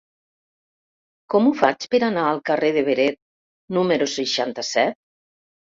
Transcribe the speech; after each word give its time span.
Com 1.33 1.49
ho 1.49 1.51
faig 1.59 1.85
per 1.93 2.01
anar 2.09 2.23
al 2.29 2.41
carrer 2.51 2.71
de 2.79 2.85
Beret 2.89 3.21
número 3.79 4.11
seixanta-set? 4.19 5.03